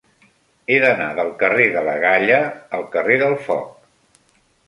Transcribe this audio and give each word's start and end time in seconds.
He 0.69 0.77
d'anar 0.83 1.09
del 1.19 1.29
carrer 1.43 1.67
de 1.75 1.83
la 1.89 1.93
Galla 2.05 2.39
al 2.77 2.87
carrer 2.97 3.21
del 3.25 3.35
Foc. 3.45 4.27